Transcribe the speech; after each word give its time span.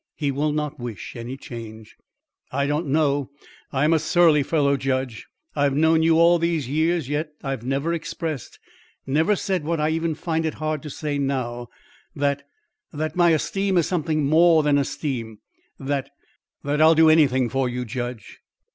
"He 0.15 0.31
will 0.31 0.51
not 0.51 0.79
wish 0.79 1.15
any 1.15 1.37
change." 1.37 1.95
"I 2.51 2.65
don't 2.65 2.87
know. 2.87 3.29
I'm 3.71 3.93
a 3.93 3.99
surly 3.99 4.41
fellow, 4.41 4.75
judge. 4.75 5.27
I 5.55 5.65
have 5.65 5.75
known 5.75 6.01
you 6.01 6.17
all 6.17 6.39
these 6.39 6.67
years, 6.67 7.07
yet 7.07 7.33
I've 7.43 7.63
never 7.63 7.93
expressed 7.93 8.57
never 9.05 9.35
said 9.35 9.63
what 9.63 9.79
I 9.79 9.89
even 9.89 10.15
find 10.15 10.43
it 10.43 10.55
hard 10.55 10.81
to 10.81 10.89
say 10.89 11.19
now, 11.19 11.67
that 12.15 12.47
that 12.91 13.15
my 13.15 13.29
esteem 13.29 13.77
is 13.77 13.85
something 13.85 14.25
more 14.25 14.63
than 14.63 14.79
esteem; 14.79 15.37
that 15.79 16.09
that 16.63 16.81
I'll 16.81 16.95
do 16.95 17.07
anything 17.07 17.47
for 17.47 17.69
you, 17.69 17.85
judge." 17.85 18.39